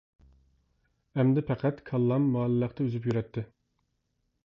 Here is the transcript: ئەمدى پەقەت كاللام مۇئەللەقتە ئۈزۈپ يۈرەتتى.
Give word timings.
ئەمدى 1.19 1.45
پەقەت 1.51 1.85
كاللام 1.91 2.27
مۇئەللەقتە 2.37 2.89
ئۈزۈپ 2.89 3.09
يۈرەتتى. 3.11 3.49